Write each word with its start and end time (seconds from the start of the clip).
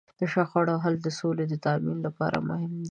د 0.19 0.21
شخړو 0.33 0.75
حل 0.83 0.95
د 1.01 1.07
سولې 1.19 1.45
د 1.47 1.53
تامین 1.65 1.97
لپاره 2.07 2.37
مهم 2.49 2.71
دی. 2.77 2.79